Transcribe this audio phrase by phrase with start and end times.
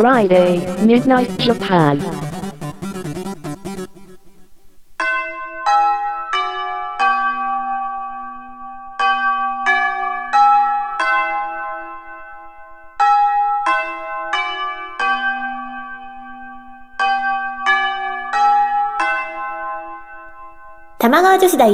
[0.00, 2.00] Friday, Midnight Japan.
[20.98, 21.68] 玉川女子大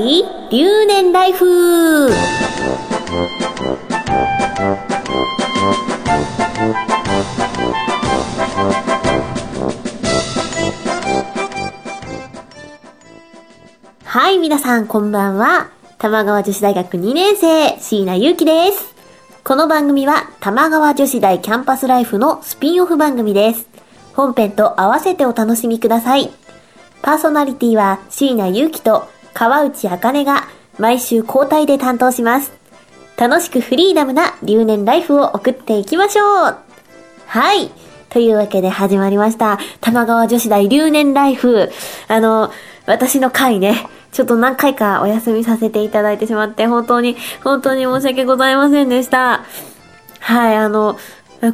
[0.51, 2.11] 留年ライフ
[14.05, 15.71] はい、皆さんこんばんは。
[15.97, 18.95] 玉川女子大学2年生、椎名祐希です。
[19.43, 23.67] この番組は玉川女子大キャンパスライフのスピンオフ番組です。
[24.13, 26.31] 本編と合わせてお楽しみください。
[27.01, 30.43] パーソナリティは椎名祐希と川内茜が
[30.79, 32.53] 毎週交代で担当します。
[33.17, 36.57] 楽しくフリーダムな留年ライフを送っていきましょう
[37.27, 37.71] はい。
[38.17, 39.59] というわけで始まりました。
[39.83, 41.71] 玉川女子大留年ライフ。
[42.09, 42.51] あの、
[42.87, 49.45] 私の回ね、ちょっと何回かお休みさせていただいてしまって、本当に、本当に申し訳ございませんでした。
[50.21, 50.97] はい、あの、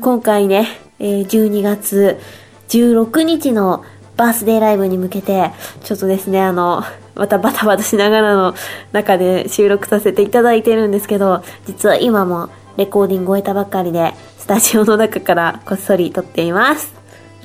[0.01, 0.69] 今回ね、
[1.01, 2.21] 12月
[2.69, 3.85] 16日の
[4.17, 5.51] バースデーライブに向けて、
[5.83, 6.85] ちょっとですね、あの、
[7.17, 8.55] またバタバタしながらの
[8.93, 16.93] 中で収録させていただいてるんですけど、実は今もレコーディング終えたばっかりで、スタジオの中からこっそり撮っています。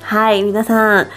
[0.00, 1.08] はい、皆さん、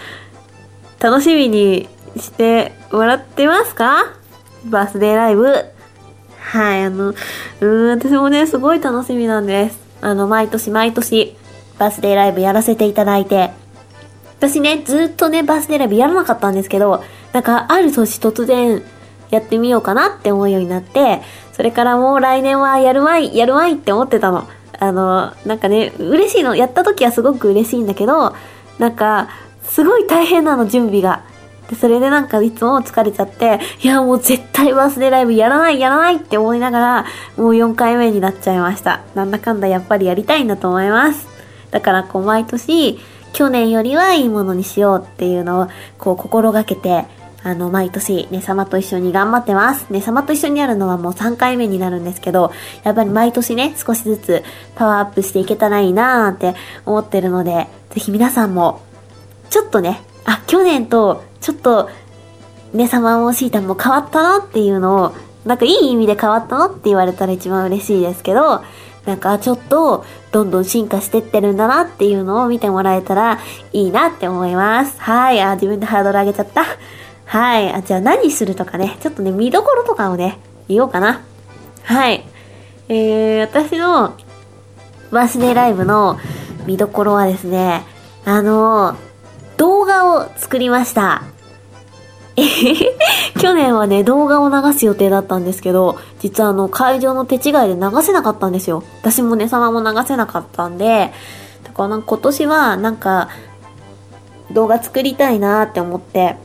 [1.00, 4.14] 楽しみにしてもらってますか？
[4.66, 5.46] バースデーライブ。
[6.38, 9.78] はい、あの、うーん、私もね、すごい楽しみなんです。
[10.00, 11.36] あの、毎年毎年、
[11.78, 13.50] バースデーライブやらせていただいて、
[14.38, 17.02] 私ね、ずっとね、バースデーライブやらなかったんですけど、
[17.32, 18.82] なんか、ある年突然、
[19.32, 24.46] やってみようかなって思うようになって、それからもう来年はやるわい、やるわいって思ってたの。
[24.78, 26.54] あの、なんかね、嬉しいの。
[26.54, 28.34] やった時はすごく嬉しいんだけど、
[28.78, 29.28] なんか、
[29.62, 31.22] すごい大変なの、準備が。
[31.70, 39.00] で、それでなんかいつも疲れちゃって、いやもう絶対バースデーライブやらないやらないって思いながら、もう4回目になっちゃいました。
[39.14, 41.26] なんだかんだやっぱりやりたいんだと思います。
[41.70, 42.98] だからこう毎年、
[43.32, 45.68] 去年よりはいいものにしようっていうのを、
[45.98, 47.06] こう心がけて、
[47.44, 49.90] あの、毎年、ね様と一緒に頑張ってます。
[49.90, 52.52] ね様と一緒にやるのはもう3回目になるんですけど、
[52.84, 54.44] やっぱり毎年ね、少しずつ
[54.76, 56.54] パワーアップしていけたらいいなーって
[56.86, 58.80] 思ってるので、ぜひ皆さんも、
[59.50, 61.90] ちょっとね、あ、去年と、ちょっと、
[62.72, 65.12] ね様もシータも変わったのっていうのを、
[65.44, 68.62] なんかいい意味で変わったのって言われたら一番嬉しいですけど、
[69.04, 73.40] なんかちょっとどんどん進化してってるんだなっていうのを見てもらえたら
[73.72, 75.00] いいなって思います。
[75.00, 75.40] はい。
[75.40, 76.64] あ、自分でハードル上げちゃった。
[77.32, 77.72] はい。
[77.72, 80.36] あ、じゃあ何するとかね、ちょっとね、見どころとかをね、
[80.68, 81.22] 言おうかな。
[81.82, 82.26] はい。
[82.90, 84.18] えー、私の
[85.10, 86.18] バースデーライブの
[86.66, 87.84] 見どころはですね、
[88.26, 88.98] あの、
[89.56, 91.22] 動画を作りました。
[92.36, 98.84] 去年はね、動画を流す予定だったんですけど、実はあの、会場の手違いで流せなかったんですよ。
[99.00, 101.14] 私もね、様も流せなかったんで、
[101.64, 103.30] だから今年はなんか、
[104.50, 106.36] 動画作りたいなって思って、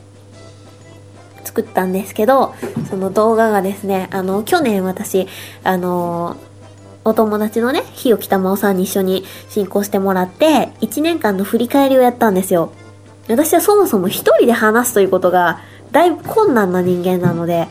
[1.48, 2.54] 作ったんですけど、
[2.90, 5.26] その動画がですね、あの、去年私、
[5.64, 6.36] あの
[7.04, 12.70] お友達のね、日置玉緒さんに一緒に進行してもらって、1年間の振り返りをやったんですよ。
[13.28, 15.60] 私はそもそも一人で話すということが、
[15.90, 17.68] だいぶ困難な人間なので、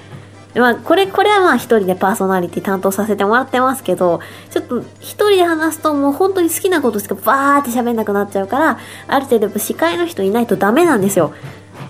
[0.55, 11.33] まあ、これ、これはまあ一人でパーソナリティ担当させてもらってますけど、ちょっと一人で話すともう本当に好きなことしかバーって喋んなくなっちゃうから、ある程度やっぱ司会の人いないとダメなんですよ。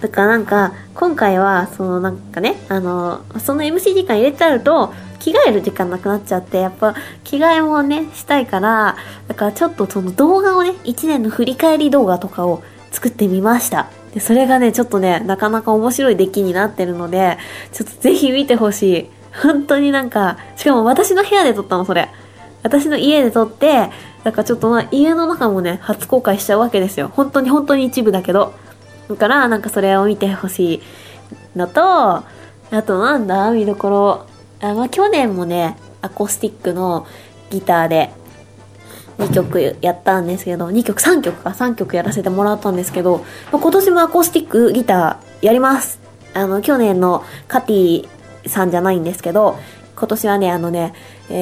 [0.01, 8.95] だからなんか、今回は、そのなんかね、あの、その MC 時間入れちゃうと、着替える時間なくなっちゃって、やっぱ着替えもね、したいから、
[9.27, 13.87] だからちょっとその動画をね、1年の振り返り動画とかを作ってみました。
[14.13, 17.37] で、それがね、ちょっとね、なかなか面白い出来になってるので、
[17.71, 19.09] ちょっとぜひ見てほしい。
[19.41, 22.09] 本当になんか、しかも私の部屋で撮ったの、それ。
[22.63, 23.89] 私の家で撮って、
[24.23, 27.11] なんかちょっとまあ家の中もね、初公開しちゃうわけですよ。
[27.13, 28.53] 本当に本当に一部だけど。
[29.09, 30.81] だから、なんかそれを見てほしい
[31.55, 32.23] のと、あ
[32.85, 34.25] となんだ見どころ。
[34.61, 37.07] あ、まあ去年もね、アコースティックの
[37.49, 38.11] ギターで
[39.17, 45.99] 2曲やったんですけど、2曲、3曲か、3曲やらせてもらったんですけど、まあ今年もアコースティックギターやります。
[46.33, 48.09] あの、去年のカティ
[48.45, 49.57] さんじゃないんですけど、
[49.95, 50.93] 今年はね、あのね、
[51.29, 51.33] え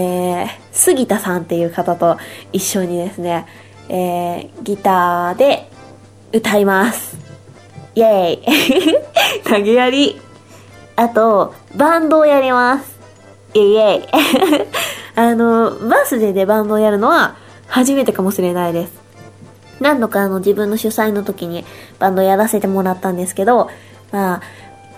[0.44, 2.18] ー、杉田さんっていう方と
[2.54, 3.46] 一緒にですね、
[3.90, 5.70] えー、ギターで
[6.32, 7.25] 歌います。
[7.96, 10.22] イェーイ 投げやり
[10.98, 12.96] あと、バンドをやります。
[13.54, 14.08] イェイイ
[15.16, 17.36] あの、バースデーでバンドをやるのは
[17.68, 18.94] 初めてかもしれないです。
[19.80, 21.66] 何度かあの自分の主催の時に
[22.00, 23.70] バンドやらせてもらったんですけど、
[24.12, 24.42] まあ、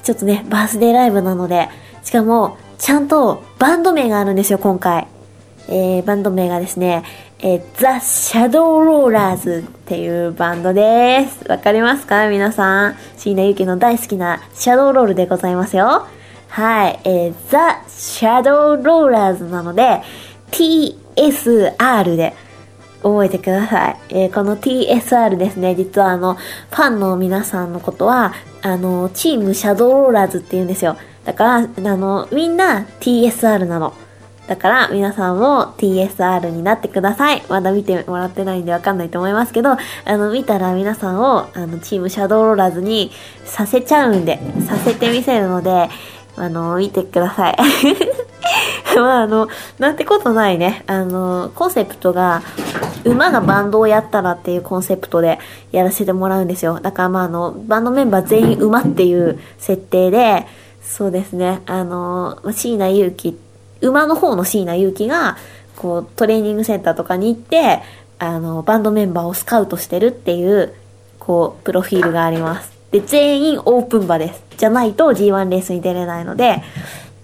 [0.03, 1.69] ちょっとね、バースデーライブなので、
[2.03, 5.07] しかも、ちゃんとバンド名があるんですよ、今回。
[5.67, 7.03] えー、バンド名がですね、
[7.39, 11.47] えー、ザ・シャドウローラーズっていうバンドです。
[11.47, 12.27] わかりますか？
[12.29, 12.95] 皆さん。
[13.15, 16.07] 椎名ゆきの大好きなシャドウロールでございますよ。
[16.49, 20.01] はい、えー、ザ・シャドウローラーズなので、
[20.49, 22.33] TSR で
[23.03, 23.97] 覚えてください。
[24.09, 28.33] えー、この TSR ですね、実はあの、ファンの皆さんのことは、
[28.63, 30.97] あの、チームシャドウローラーズって言うんですよ。
[31.23, 31.61] だから、あ
[31.95, 33.93] の、みんな TSR なの。
[34.47, 37.43] だから皆さんも TSR になってください。
[37.49, 43.11] まだ見てもらってないんでわかんないと思いますけど、あの、見たら皆さんを、あの、チームシャドウローラーズに
[43.45, 45.89] させちゃうんで、させてみせるので、
[46.37, 47.57] あの、見てください。
[48.95, 49.47] まあ、あの、
[49.79, 50.83] なんてことないね。
[50.87, 52.41] あの、コンセプトが、
[53.03, 55.39] 馬がバンドをやったらっていうコンセプトで
[55.71, 56.79] やらせてもらうんですよ。
[56.79, 60.45] だからまああの、バンドメンバー全員馬っていう設定で、
[60.81, 63.37] そうですね、あの、椎名祐希、
[63.81, 65.37] 馬の方の椎名祐希が、
[65.75, 67.81] こう、トレーニングセンターとかに行って、
[68.19, 70.73] あの、バンドメンバーをスカウトしてるっていう、
[71.19, 72.71] こう、プロフィールがあります。
[72.91, 74.43] で、全員オープン馬です。
[74.57, 76.63] じゃないと G1 レースに出れないので、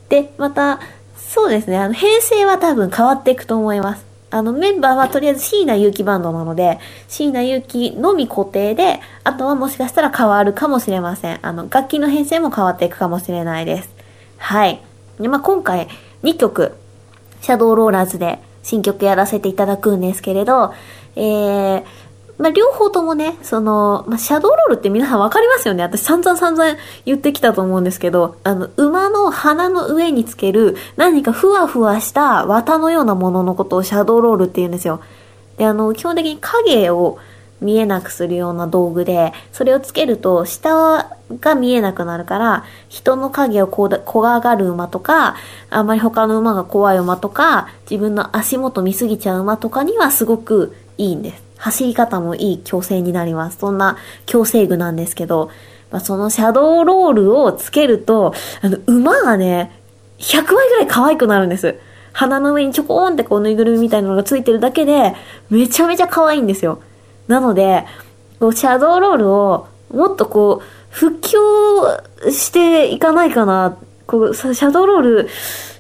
[0.09, 0.79] で、また、
[1.17, 4.05] そうですね、あの、編成は多分変わっていくと思います。
[4.29, 11.39] あの、メンバーはとりあえず椎名祐希バンドなので、椎名祐希のみ固定で、あとはもしかしたら変わるかもしれません。
[11.41, 13.89] あの、楽器の編成も変わっていくかもしれないです。
[14.37, 14.81] はい。
[15.19, 15.87] で、まあ、今回
[16.23, 16.73] 2曲、
[17.41, 20.73] シャドウローラーズで新曲やらせていただくんですけれど、
[21.15, 21.83] えー、
[22.37, 25.83] まあ、両方ともね、その、まあ、シャドウロールって皆さんわかりますよね？
[25.83, 35.01] 私散々散々言ってきたと思うんですけど、あの、馬の鼻の上につける何かふわふわした綿のようなもののことをシャドウロールって言うんですよ。
[35.57, 37.19] で、あの、基本的に影を
[37.63, 45.35] 見えなくするような道具で、それをつけると下が見えなくなるから、人の影をこ怖がる馬とか、
[45.69, 51.43] あんまり他の馬が怖い馬とか、自分の足元見すぎちゃう馬とかにはすごくいいんです。
[51.57, 53.57] 走り方もいい矯正になります。
[53.57, 55.49] そんな矯正具なんですけど、
[55.91, 59.71] まあ、そのシャドウロールをつけると、あの、馬がね、
[60.17, 61.79] 100倍ぐらい可愛くなるんです。
[62.13, 65.15] 鼻の上にちょこーんってこうぬいぐるみみたいなのがついてるだけで、
[65.49, 66.79] めちゃめちゃ可愛いんですよ。
[67.27, 67.85] なので、
[68.39, 71.37] こう、シャドウロールをもっとこう、復旧
[72.31, 73.77] していかないかな。
[74.05, 75.29] こう、シャドウロール、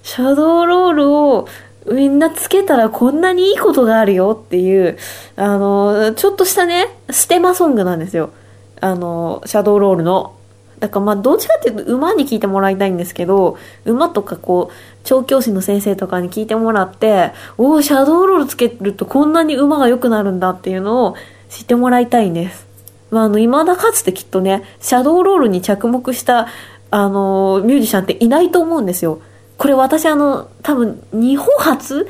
[0.01, 1.47] シャドウロールを
[1.91, 4.97] みんなつけたらこんなにいいことがあるよっていう、
[5.35, 8.31] あの、ちょっとしたね、ステマソングなんですよ。
[8.79, 10.33] あの、シャドウロールの。
[10.79, 21.15] だからまあ、どっちかっていうと馬に聞いてもらいたいんですけど、馬とかこう、調教師の先生とかに聞いてもらって、おお、シャドウロールつけるとこんなに馬が良くなるんだっていうのを
[21.53, 22.65] 知ってもらいたいんです。
[23.11, 26.47] まあ、あの、未だかつてきっとね、シャドーロールに着目した、
[26.89, 29.21] あの、ミュージシャンっていないと思うんですよ。
[29.59, 32.07] これ私あの、多分日本初？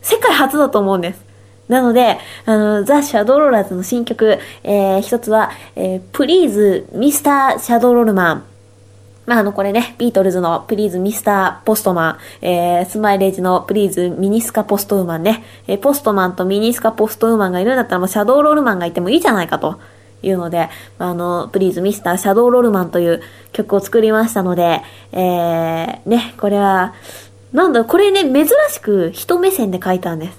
[0.00, 1.22] 世界初だと思うんです。
[1.68, 8.44] なので、あの、ザ・シャドウローラーズの新曲、えー、一つは、えー、プリーズ・ミスター・シャドウロールマン。
[9.26, 19.78] まあ、あの、これね、ビートルズのプリーズ・ミスター・ポストマン、えー、スマイレージのプリーズ・ミニスカ・ポストウーマンね、えー、ポストマンとミニスカ・ポストウーマンがいるんだったらもうシャドウロールマンがいてもいいじゃないかと。
[20.22, 23.22] いうので、あの、プリーズミスターシャドウロールマンという
[23.52, 24.80] 曲を作りましたので、
[25.12, 26.94] えー、ね、これは、
[27.52, 30.38] なんだ、これね、珍しく人目線で書いたんです。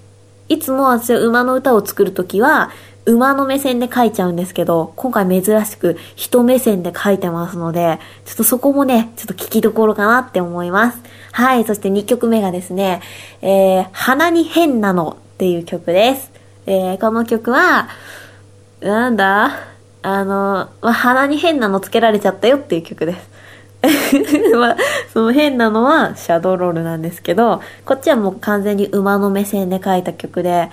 [0.50, 2.72] いつも私は馬の歌を作るときは、
[3.08, 11.02] 馬の目線で書いちゃうんですけど、今回珍しく人目線で書いてますので、ちょっとそこもね、ちょっと聞きどころかなって思います。
[11.32, 13.02] はい、そして2曲目がですね、
[13.42, 16.32] えー、鼻に変なのっていう曲です。
[16.66, 17.88] えー、この曲は、
[18.82, 19.78] なんだ？
[20.02, 23.30] あの、ま、鼻に変なのつけられちゃったよっていう曲です。
[24.58, 24.76] ま、
[25.14, 30.70] その変なのはシャドウロールなんですけど、こっちはもう完全に馬の目線で書いた曲で、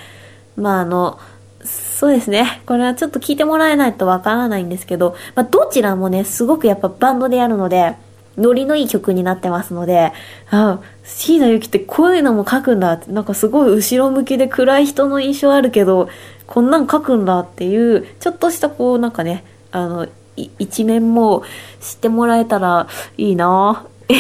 [0.57, 1.19] まああの、
[1.65, 2.63] そうですね。
[2.67, 7.97] これはちょっと聞いてもらえないとわからないんですけど、まあどちらもね、すごくやっぱバンドでやるので、
[8.37, 10.13] ノリのいい曲になってますので、
[10.51, 16.09] あ、椎名ゆきってこういうのも書くんだって、なんかすごい後ろ向きで暗い人の印象あるけど、
[16.47, 21.45] こんなん書くんだっていう、ちょっとしたこうなんかね、あの、一面も
[21.81, 23.87] 知ってもらえたらいいな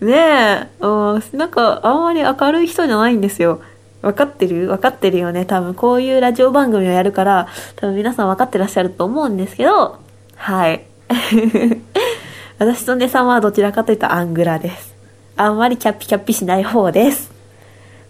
[0.00, 3.60] ねえ、うん、なんかあんまり明るい人じゃないんですよ。
[4.02, 4.66] 分かってる？
[4.66, 5.46] 分かってるよね。
[5.46, 9.98] 多分こういうラジオ番組をやるから、多分皆さん分かってらっしゃると思うんですけど、
[10.36, 10.84] はい。
[12.58, 14.94] 私と姉さんはどちらかというとアングラです。
[15.36, 17.32] あんまりキャッピキャッピしない方です。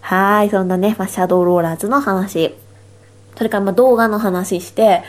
[0.01, 2.55] はい、そんなね、まあ、シャドウローラーズの話。
[3.37, 5.03] それからまあ動画の話して、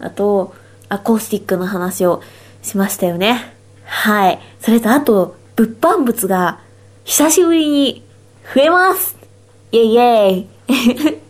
[0.00, 0.54] あと、
[0.88, 2.22] アコースティックの話を
[2.62, 3.52] しましたよね。
[3.84, 4.38] はい。
[4.60, 6.60] それとあと、物販物が
[7.04, 8.04] 久しぶりに
[8.54, 9.17] 増えます
[9.72, 11.22] イェイイェイ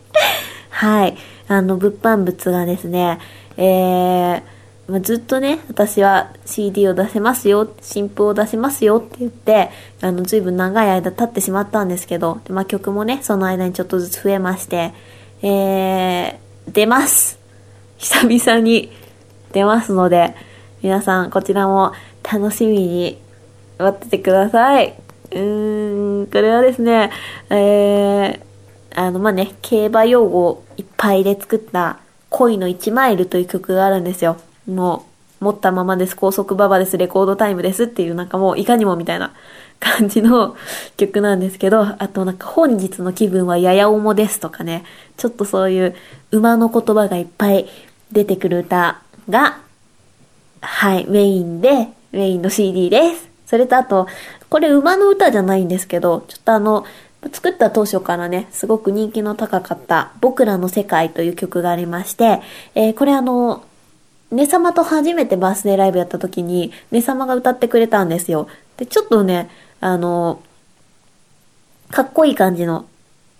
[0.71, 1.16] はい。
[1.49, 3.18] あの、物販物がですね、
[3.57, 4.42] えー、
[4.87, 14.92] まずっとね、私は CD を出せますよ、新譜を出せますよって言って、あの、ずいぶん長い間経ってしまったんですけど、まあ曲もね、その間にちょっとずつ増えまして、
[15.42, 17.38] えー、出ます
[17.99, 18.92] 久々に
[19.52, 20.35] 出ますので、
[20.83, 21.92] 皆さんこちらも
[22.23, 23.18] 楽しみに
[23.78, 25.08] 待っててください。
[25.30, 27.11] うーん、これはですね、
[27.50, 28.40] えー、
[28.94, 31.99] あの、まあ、ね、競馬用語いっぱいで作った
[32.30, 34.37] 恋の1マイルという曲があるんですよ。
[34.66, 35.06] も
[35.40, 39.35] う、持ったままです、高速馬場です、レコードタイムですっていうなんかもういかにもみたいな
[39.78, 40.56] 感じの
[40.97, 44.85] 曲なんですけど、あとなんか本日の気分はやや重ですとかね、
[45.16, 45.94] ちょっとそういう
[46.32, 47.68] 馬の言葉がいっぱい
[48.11, 49.61] 出てくる歌が、
[50.61, 53.28] はい、メインで、メインの CD です。
[53.47, 54.08] それとあと、
[54.50, 56.85] これ馬の歌じゃないんですけど、ちょっとあの、
[57.33, 62.40] 作った当初からね、すごく人気の高かった、僕らの世界という曲がありまして、
[62.75, 63.64] えーこれあの、
[64.31, 68.49] ねさまと初めてバースデーライブやった時に、ねさまが歌ってくれたんですよ。
[68.76, 69.50] で、ちょっとね、
[69.81, 70.40] あの、
[71.90, 72.87] かっこいい感じの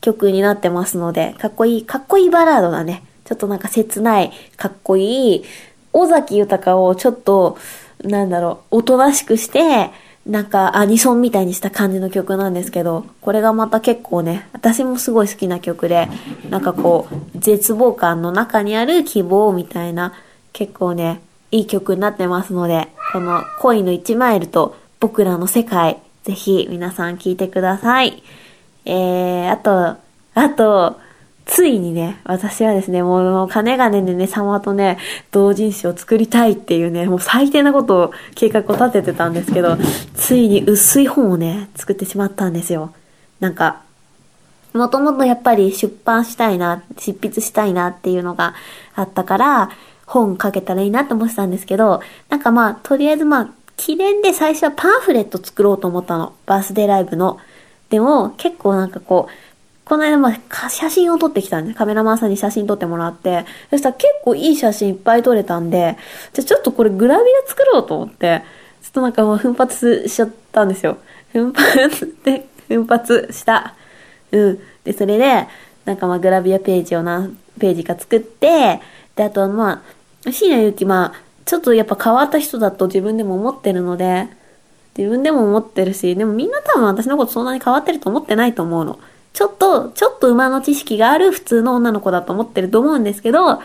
[0.00, 3.03] 曲になってますので、かっこいい、かっこいいバラードだね。
[3.25, 5.45] ちょっとなんか切ない、かっこいい、
[5.93, 7.59] 尾崎豊をちょっと、
[8.03, 9.91] なんだろう、おとなしくして、
[10.28, 16.06] なんかアニソンみたいにした感じの曲なんですけど、これがまた結構ね、私もすごい好きな曲で、
[16.50, 20.12] なんかこう、絶望感の中にある希望みたいな、
[20.52, 28.23] 結構ね、いい曲になってますので、この恋の1マイルと僕らの世界、ぜひ皆さん聴いてください。
[28.85, 29.97] えー、あと、
[30.35, 31.00] あと、
[31.49, 34.99] ついにね、私はですね、もう、もう金がねでね、様とね、
[35.33, 39.78] 同人誌を作りたいっていうね、もう最低なことを、計画を立ててたんですけど、
[40.14, 42.93] ついに薄い本をね、作ってしまったんですよ。
[43.40, 43.81] なんか、
[44.75, 48.55] もともとやっぱり出版したいな、執筆したいなっていうのが
[48.95, 49.71] あったから、
[50.05, 56.35] 本書けたらいいなと思ってたんですけど、なんかまあ、とりあえずまあ、記念で最初はパンフレット作ろうと思ったの。
[56.45, 57.38] バースデーライブの。
[57.88, 59.33] でも、結構なんかこう、
[59.88, 65.97] この間まあ、写真を撮ってきたんで、カメラマンさんに写真撮ってもらって、そしたら結構いい写真いっぱい撮れたんで、
[66.35, 68.42] じゃあちょっとこれグラビア作ろうと思って、
[68.83, 70.99] ちょっとなんかもう奮発しちゃったんですよ。
[71.33, 73.75] 奮発で、奮発した。
[74.30, 74.59] うん。
[74.85, 75.47] で、それで、
[75.87, 78.83] なんかまあグラビアページを何ページか作って、
[79.16, 79.83] で、あとま
[80.26, 84.28] あ、椎名ゆきまあ、ちょっとやっぱ変わった人だと自分でも思ってるので、
[84.99, 88.99] 自分でも思ってるし、でもみんな多分私のことそんなに変わってると思ってないと思うの。
[89.32, 93.61] ちょっと、ちょっと馬の知識がある普通の女の子だと思ってると思うんですけど、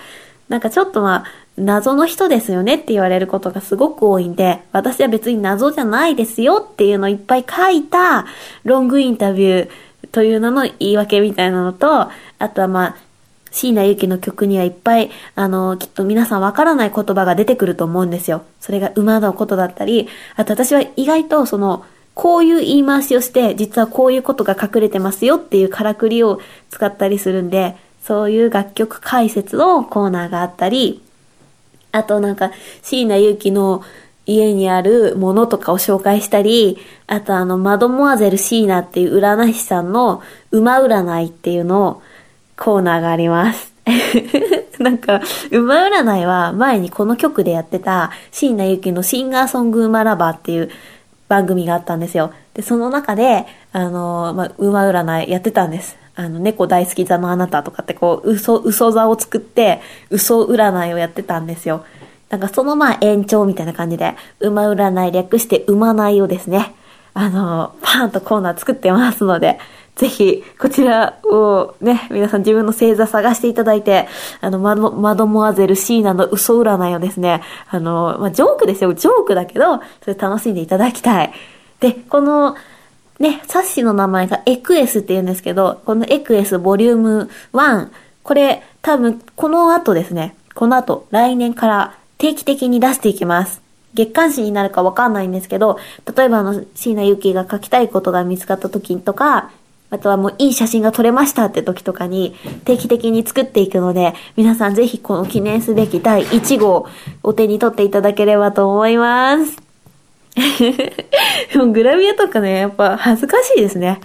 [0.50, 1.25] なんかちょっとまあ、
[1.58, 8.25] 謎の人ですよねって言われることがすごく多いんで、私は別に謎じゃないですよっていうのをいっぱい書いた
[8.63, 9.70] ロングインタビュー
[10.12, 12.96] という名の言い訳みたいなのと、あとはまあ、
[13.51, 18.43] 椎名ゆきの曲にはいっぱい、あの、きっと皆さんわからない言葉が出てくると思うんですよ。
[18.60, 26.39] それが馬のことだったり、あと私は意外とその、こういう言い回しをして、実はこういうことが隠れてますよっていうからくりを
[26.70, 31.01] 使ったりするんで、そういう楽曲解説のコーナーがあったり、
[31.91, 32.51] あとなんか、
[32.82, 33.84] 椎名ゆきの
[34.25, 36.77] 家にあるものとかを紹介したり、
[37.08, 42.01] あとあの、マドモアゼル椎名っていう占い師さんの馬占いっていうのを
[42.58, 43.74] コーナーがあります。
[44.79, 50.70] なんか、馬占いは前にこの曲でやってた椎名ゆきのシンガーソング馬ラバーっていう
[51.34, 52.32] 番組があったんですよ。
[52.54, 55.98] で、その中で、あの、まあ、馬占いやってたんです。
[56.16, 61.86] あの、猫大好き座のあなたとかってこう、嘘、嘘座を作って、嘘占いをやってたんですよ。
[62.30, 66.75] なんかそのまあ延長みたいな感じで、馬占い略して馬内をですね、
[67.16, 69.58] あの、パーンとコーナー作ってますので、
[69.96, 74.08] ぜひ、こちらをね、皆さん自分の星座探していただいて、
[74.42, 81.34] あの、マドマドモアゼルシーナの嘘占いをですね、あの、まあ、ジョークですよ、ジョークだけど、それ楽しんでいただきたい。
[81.80, 82.56] で、この、
[83.20, 87.90] ね、冊子の名前がエクエスって言うんですけど、このエクエスボリューム1、
[88.24, 93.62] これ多分この後ですね、この後来年から定期的に出していきます。
[93.94, 95.78] 月刊誌になるかわかんないんですけど、
[96.16, 99.52] 例えばあの、椎名ゆきが書きたいことが見つかった時とか、
[99.94, 102.36] あとはもういい写真が撮れましたって時とかに
[102.66, 106.88] 定期的に作っていくので、皆さんぜひこの記念すべき第1号
[107.22, 109.56] お手に取っていただければと思います。
[111.54, 114.02] で もグラビアとかね、やっぱ恥ずかしいですね。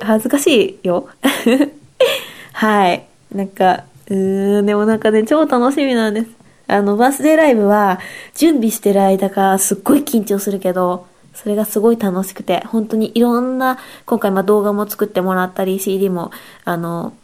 [0.00, 1.06] 恥ずかしいよ。
[2.52, 3.04] はい。
[3.32, 6.26] なんか、うーん、でもなんかね、超楽しみなんです。
[6.66, 8.00] あの、バースデーライブは、
[8.34, 11.06] 準備してる間がすっごい緊張するけど、
[11.42, 16.32] それがすごい楽しくて、本当にいろんな、今回まあ動画も作ってもらったり、CD も、
[16.66, 17.14] あの、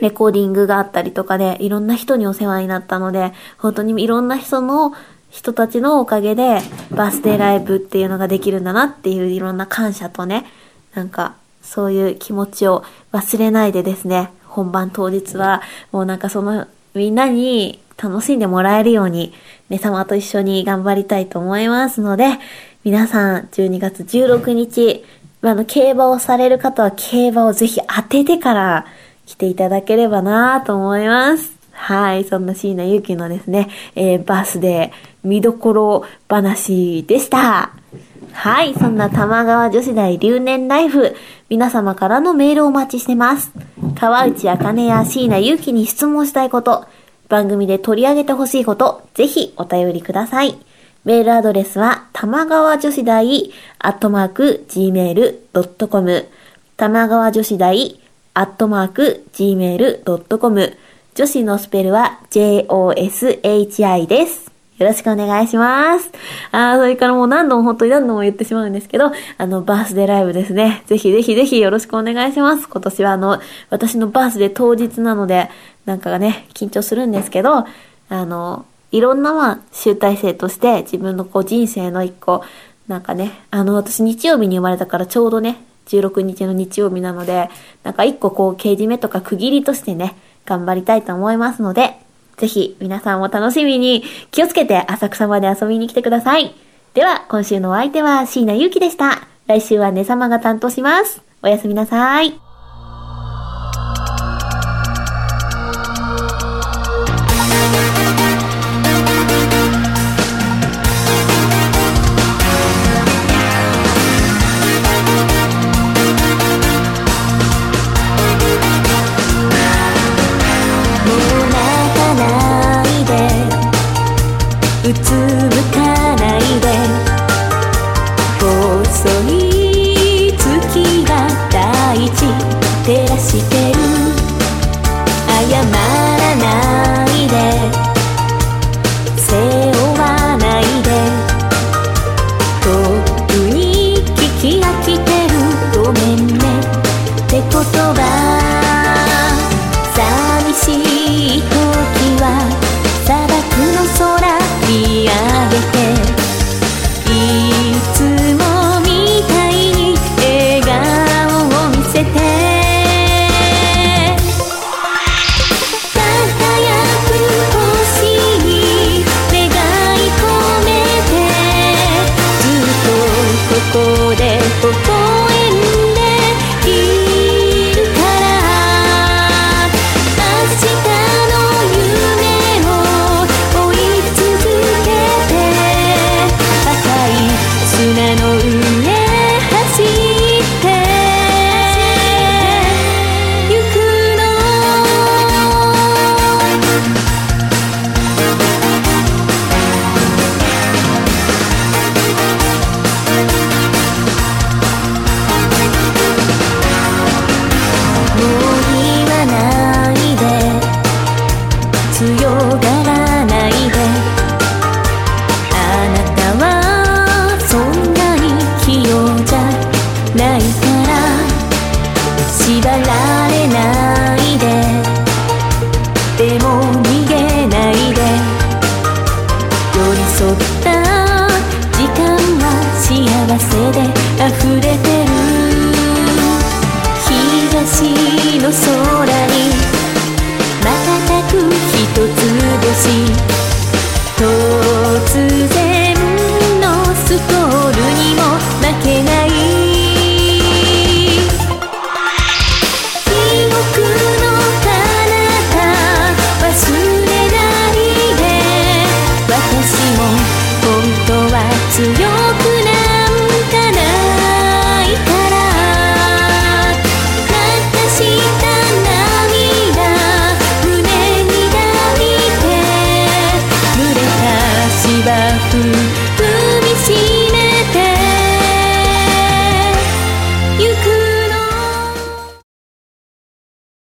[0.00, 4.94] レコーディングがあったりとかで、いろんな人にお世話になったので、本当にいろんな人の、
[5.28, 6.60] 人たちのおかげで、
[6.92, 10.46] バースデーライブっていうのができるんだなっていういろんな感謝とね、
[10.94, 15.60] なんか、そういう気持ちを忘れないでですね、本番当日は、
[15.92, 19.34] もうなんかその、みんなに楽しんでもらえるように、
[19.68, 22.38] ね様と一緒に頑張りたいと思いますので、
[22.84, 25.06] 皆さん、12月16日、
[25.40, 28.84] あの、競馬をされる方は競馬をぜひ当ててから
[29.24, 31.50] 来ていただければなと思います。
[31.72, 37.70] はい、そんな椎名ゆきのですね、えー、バスデー見どころ話でした。
[38.32, 41.16] はい、そんな玉川女子大留年ライフ、
[41.48, 43.50] 皆様からのメールをお待ちしてます。
[43.98, 46.84] 川内あかねや椎名ゆきに質問したいこと、
[47.30, 50.58] 番組で取り上げてほしいこと、ぜひお便りください。
[51.04, 56.28] メールアドレスは、玉川女子大、アットマーク、gmail.com、
[56.78, 58.00] 玉川女子大、
[58.32, 60.78] アットマーク、gmail.com、
[61.14, 64.50] 女子のスペルは、joshi です。
[64.78, 66.10] よろしくお願いします。
[66.52, 70.84] あー、それからもう何度も本当に何度も言ってしまうんですけど、あの、バースデーライブですね。
[70.86, 72.66] ぜひぜひぜひよろしくお願いします。
[72.66, 75.50] 今年はあの、私のバースデー当日なので、
[75.84, 77.66] なんかがね、緊張するんですけど、
[78.08, 82.44] あの、いろんなまあ、集大成として自分のこう人生の一個、
[82.86, 87.50] なんかね、あの、私日曜日に生まれたからちょうどね、16日の日曜日なので、
[87.82, 90.14] なんか一個こう、掲示目とか区切りとしてね、
[90.46, 91.96] 頑張りたいと思いますので、
[92.36, 96.54] ぜひ皆さんも楽しみに気をつけて浅草まで遊びに来てください。
[96.94, 99.26] では、今週のお相手は椎名ゆうきでした。
[99.48, 101.20] 来週はねさまが担当します。
[101.42, 102.43] おやすみなさい。